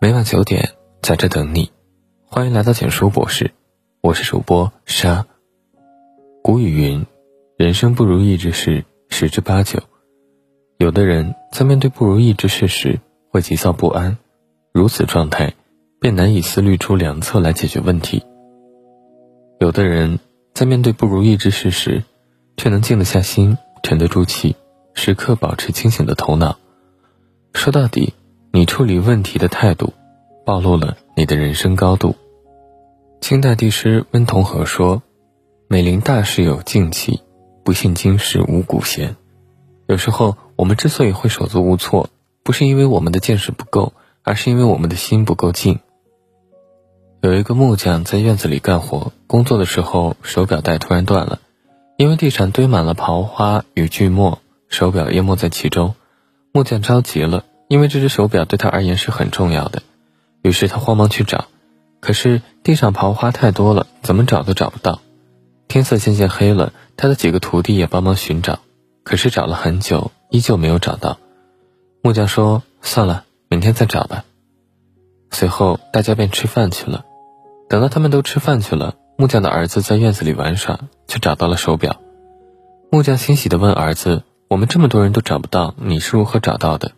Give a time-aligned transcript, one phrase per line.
[0.00, 1.72] 每晚九点，在这等你。
[2.24, 3.50] 欢迎来到简书博士，
[4.00, 5.26] 我是主播沙。
[6.40, 7.04] 古语云
[7.58, 9.80] ：“人生不如意之事十之八九。”
[10.78, 13.00] 有的人在面对不如意之事时
[13.30, 14.18] 会急躁不安，
[14.72, 15.54] 如此状态
[16.00, 18.22] 便难以思虑出良策来解决问题。
[19.58, 20.20] 有的人
[20.54, 22.04] 在面对不如意之事时，
[22.56, 24.54] 却能静得下心，沉得住气，
[24.94, 26.56] 时刻保持清醒的头脑。
[27.52, 28.14] 说到底。
[28.50, 29.92] 你处理问题的态度，
[30.44, 32.16] 暴露了你的人生高度。
[33.20, 35.02] 清代帝师温同和说
[35.68, 37.20] ：“美临大事有静气，
[37.62, 39.16] 不信经世无古贤。”
[39.86, 42.08] 有时候我们之所以会手足无措，
[42.42, 45.80] 不是因为我们的见识不够，而是因为我们的心不够静。
[47.20, 51.40] 有一个木匠在院子里干活，工作的时候手表带突然断了，
[51.96, 54.38] 因为地上堆满了刨花与锯末，
[54.68, 55.94] 手表淹没在其中。
[56.52, 57.44] 木匠着急了。
[57.68, 59.82] 因为这只手表对他而言是很重要的，
[60.42, 61.46] 于是他慌忙去找，
[62.00, 65.00] 可是地上刨花太多了，怎么找都找不到。
[65.68, 68.60] 天色渐渐黑了，他的几个徒弟也帮忙寻找，
[69.04, 71.18] 可是找了很久，依旧没有找到。
[72.02, 74.24] 木匠说：“算了，明天再找吧。”
[75.30, 77.04] 随后大家便吃饭去了。
[77.68, 82.00] 等到他们都吃饭去了，木匠的儿子在院子里玩耍，却找到了手表。
[82.90, 86.92] 木匠欣喜地问儿子：“我们这么多人都找不到，你是如何找到的？”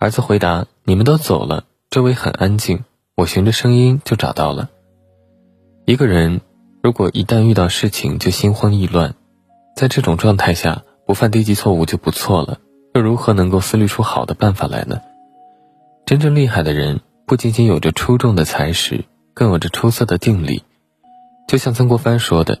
[0.00, 2.84] 儿子回答：“你们都走了，周围很安静，
[3.16, 4.70] 我循着声音就找到了。
[5.86, 6.40] 一个人
[6.84, 9.16] 如果一旦遇到事情就心慌意乱，
[9.74, 12.60] 在这种状态下不犯低级错误就不错了，
[12.94, 15.00] 又如何能够思虑出好的办法来呢？
[16.06, 19.04] 真正厉害的人不仅仅有着出众的才识，
[19.34, 20.62] 更有着出色的定力。
[21.48, 22.60] 就像曾国藩说的：‘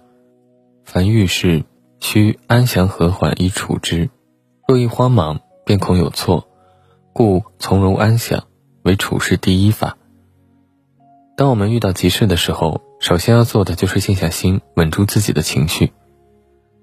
[0.84, 1.62] 凡遇事，
[2.00, 4.10] 须安详和缓以处之，
[4.66, 6.46] 若一慌忙，便恐有错。’”
[7.18, 8.44] 故从容安详
[8.84, 9.98] 为处事第一法。
[11.36, 15.92] 当我们遇到急事的时候，首先要做的就是静下心，稳住自己的情绪。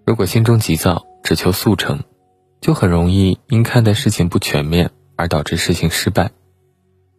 [0.06, 2.02] 如果心中急躁，只求速成，
[2.60, 6.32] 就很容易因看待事情不全面而导致事情失败。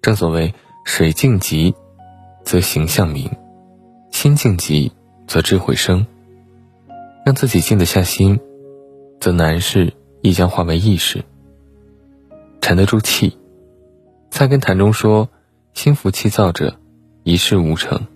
[0.02, 0.52] 正所谓
[0.84, 1.74] 水静急，
[2.44, 3.30] 则形象明；
[4.12, 4.92] 心静急，
[5.26, 6.06] 则智慧生。
[7.24, 8.38] 让自己静得下心，
[9.22, 11.24] 则难事亦将化为易事。
[12.66, 13.30] 沉得住气，
[14.28, 15.28] 《菜根谭》中说
[15.72, 16.80] ：“心浮气躁者，
[17.22, 18.08] 一事无成。”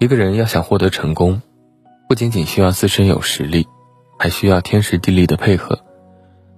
[0.00, 1.42] 一个人要想获得成功，
[2.08, 3.68] 不仅仅需要自身有实力，
[4.18, 5.78] 还需要天时地利的配合。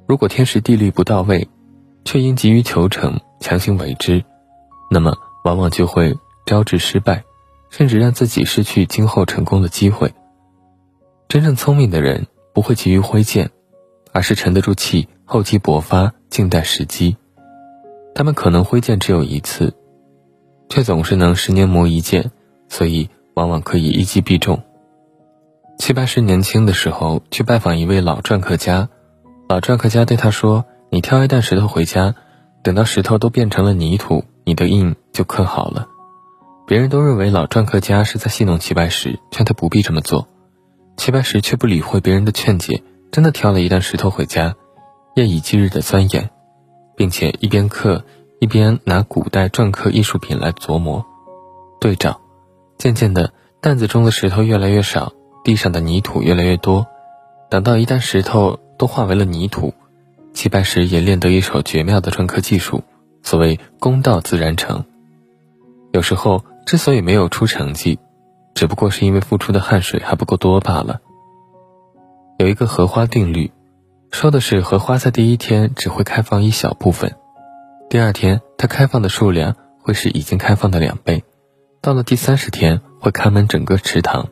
[0.06, 1.48] 如果天时地利不到位，
[2.04, 4.24] 却因急于求成强行为之，
[4.88, 6.16] 那么往往就会
[6.47, 7.24] 招致失败，
[7.70, 10.14] 甚至让自己失去今后成功的机会。
[11.26, 13.50] 真正聪明的人不会急于挥剑，
[14.12, 15.08] 而是沉得住气。
[15.24, 17.16] 厚积薄发，静待时机。
[18.14, 19.74] 他们可能挥剑只有一次，
[20.68, 22.30] 却总是能十年磨一剑，
[22.68, 24.62] 所以往往可以一击必中。
[25.78, 28.88] 齐白石年轻的时候去拜访一位老篆刻家，
[29.48, 32.14] 老篆刻家对他说：“你挑一担石头回家，
[32.62, 35.88] 等到石头都变成了泥土，你的印就刻好了。”
[36.68, 40.28] 别人都认为老篆刻家是在戏弄齐白石，劝他不必这么做。
[40.97, 44.54] 齐白石却不理会别人的劝解，真的挑了一担石头回家。
[45.15, 46.31] 夜以继日的钻研，
[46.97, 48.04] 并且一边刻
[48.38, 51.04] 一边拿古代篆刻艺术品来琢磨、
[51.81, 52.21] 对照。
[52.78, 55.12] 渐渐的，担子中的石头越来越少，
[55.44, 56.87] 地上的泥土越来越多。
[57.50, 59.75] 等到一担石头都化为了泥土，
[60.32, 62.82] 齐白石也练得一手绝妙的篆刻技术。
[63.22, 64.84] 所谓“功到自然成”。
[65.92, 67.98] 有时候之所以没有出成绩，
[68.54, 71.00] 只不过是因为付出的汗水还不够多罢了。
[72.38, 73.50] 有一个荷花定律。
[74.10, 77.16] 说的是荷花在第一天只会开放一小部分，
[77.88, 81.25] 第二天它开放的数量会是已经开放的两倍，
[81.81, 84.28] 到了第三十天会开满整个池塘。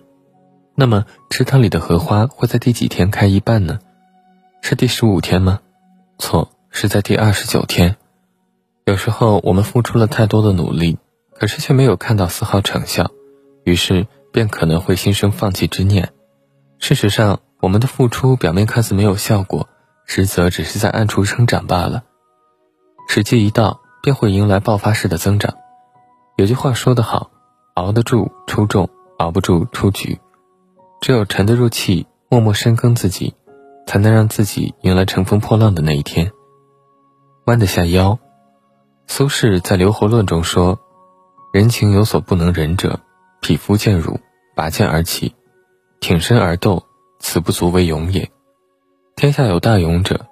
[0.75, 3.79] 那么池塘里的荷花会在第几天开一半呢？
[4.61, 5.61] 是第十五天吗？
[6.19, 7.97] 错，是在第二十九天。
[8.85, 10.99] 有时候我们付出了太多的努力，
[11.35, 13.11] 可是却没有看到丝毫成效，
[13.65, 16.11] 于是便可能会心生放弃之念。
[16.79, 17.41] 事实上。
[17.61, 19.69] 我们的付出表面看似没有效果，
[20.05, 22.05] 实则只是在暗处生长罢了。
[23.09, 25.55] 时机一到，便会迎来爆发式的增长。
[26.37, 27.31] 有句话说得好
[27.75, 28.89] ：“熬得住出众，
[29.19, 30.21] 熬不住出局。”
[31.01, 33.35] 只有沉得住气，默默深耕自己，
[33.87, 36.31] 才能让自己迎来乘风破浪的那一天。
[37.47, 38.19] 弯得下腰。
[39.07, 40.79] 苏轼在《留侯论》中说
[41.53, 43.01] ：“人情有所不能忍者，
[43.41, 44.21] 匹夫见辱，
[44.55, 45.35] 拔剑而起，
[45.99, 46.85] 挺身而斗。”
[47.19, 48.31] 此不足为勇也。
[49.17, 50.27] 天下有大勇者，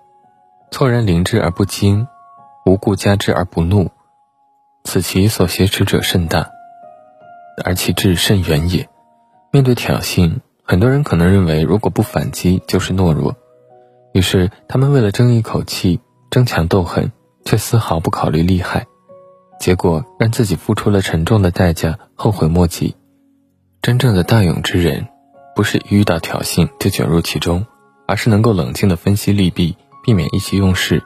[0.70, 2.06] 错然凌之而不惊，
[2.64, 3.90] 无故加之而不怒，
[4.84, 6.50] 此其所挟持者甚大，
[7.64, 8.88] 而其志甚远也。
[9.50, 13.34] 面对挑衅，很多人可能认为，如果不反击就是懦弱，
[14.12, 16.00] 于是他们为了争一口气，
[16.30, 17.10] 争强斗狠，
[17.44, 18.86] 却丝毫不考虑利害，
[19.58, 22.96] 结果让自己付出了沉重的代价，后悔莫及。
[23.82, 25.08] 真正的大勇之人，
[25.56, 27.66] 不是遇到挑衅就卷入其中，
[28.06, 31.02] 而是能够冷静地分析利弊，避免意气用事。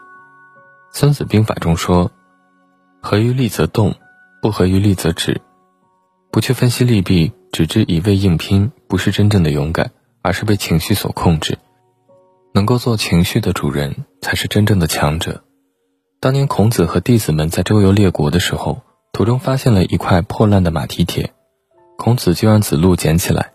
[0.92, 2.10] 孙子兵法中说。
[3.02, 3.94] 合于利则动，
[4.42, 5.40] 不合于利则止。
[6.30, 11.56] 不去分析利弊，只知一味硬拼，不是真正的勇敢，而是被情绪所控制。
[12.52, 15.42] 能够做情绪的主人，才是真正的强者。
[16.20, 18.82] 当年孔子和弟子们在周游列国的时候，
[19.14, 21.32] 途中发现了一块破烂的马蹄铁，
[21.96, 23.52] 孔子就让子路捡起来。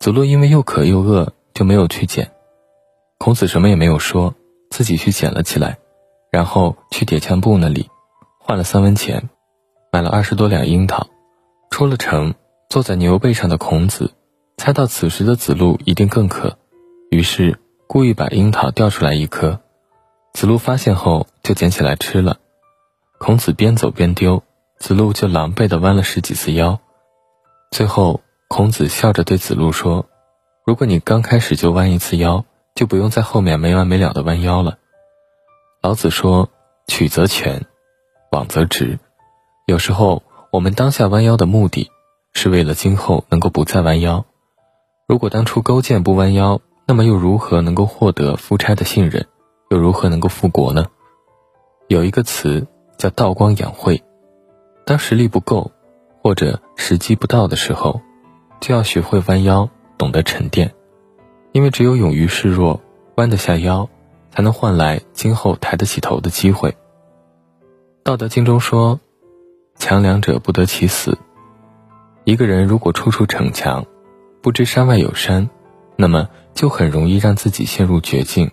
[0.00, 2.32] 子路因为又渴又饿，就没有去捡。
[3.18, 4.34] 孔子什么也没有说，
[4.70, 5.78] 自己去捡了起来，
[6.32, 7.90] 然后去铁匠铺那里。
[8.38, 9.28] 换了三文钱，
[9.92, 11.08] 买了二十多两樱桃，
[11.68, 12.34] 出了城，
[12.70, 14.14] 坐在牛背上的孔子，
[14.56, 16.56] 猜到此时的子路一定更渴，
[17.10, 19.60] 于是故意把樱桃掉出来一颗，
[20.32, 22.38] 子路发现后就捡起来吃了。
[23.18, 24.42] 孔子边走边丢，
[24.78, 26.80] 子路就狼狈地弯了十几次腰，
[27.70, 30.06] 最后孔子笑着对子路说
[30.66, 32.44] ：“如果你刚开始就弯一次腰，
[32.74, 34.76] 就不用在后面没完没了的弯腰了。”
[35.80, 36.50] 老子说
[36.88, 37.64] ：“曲则全。”
[38.32, 38.98] 枉则直，
[39.68, 41.92] 有时候我们当下弯腰的目的，
[42.32, 44.24] 是为了今后能够不再弯腰。
[45.06, 49.28] 如果当初勾践不弯腰，那么又如何能够获得夫差的信任，
[49.70, 50.86] 又如何能够复国呢？
[51.86, 52.66] 有一个词
[52.98, 54.02] 叫道光养晦，
[54.84, 55.70] 当实力不够，
[56.20, 58.00] 或者时机不到的时候，
[58.60, 60.74] 就要学会弯腰，懂得沉淀，
[61.52, 62.80] 因为只有勇于示弱，
[63.16, 63.88] 弯得下腰，
[64.30, 66.76] 才能换来今后抬得起头的机会。
[68.02, 69.00] 道德经中说
[69.76, 71.18] ：“强梁者不得其死。”
[72.24, 73.84] 一个人如果处处逞强，
[74.42, 75.48] 不知山外有山，
[75.96, 78.50] 那么就很容易让自己陷入绝境。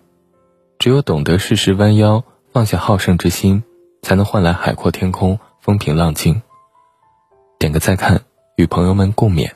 [0.79, 3.63] 只有懂得适时弯腰，放下好胜之心，
[4.01, 6.41] 才能换来海阔天空、风平浪静。
[7.59, 8.21] 点个再看，
[8.55, 9.51] 与朋友们共勉。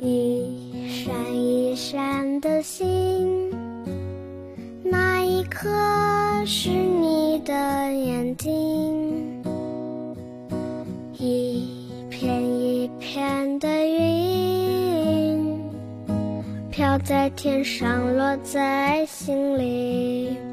[0.00, 0.52] 一
[0.88, 3.50] 闪一闪的星，
[4.82, 5.70] 那一颗
[6.44, 7.54] 是你的
[7.94, 9.42] 眼睛。
[11.18, 15.58] 一片一片的云，
[16.70, 20.43] 飘在天上，落在心里。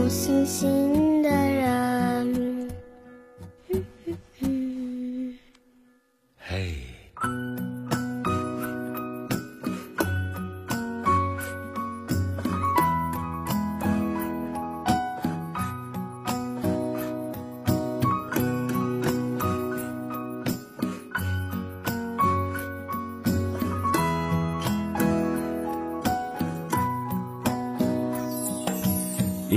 [0.00, 1.59] 有星星的人。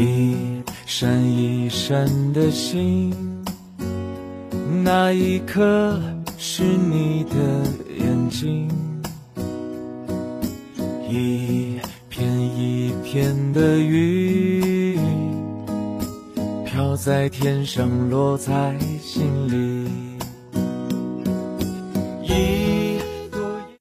[0.04, 3.14] 一闪一闪的星，
[4.84, 5.98] 那一颗
[6.38, 7.36] 是你的
[7.98, 8.68] 眼睛。
[11.10, 11.80] 一
[12.10, 15.00] 片一片的云，
[16.66, 20.03] 飘在天上，落在心里。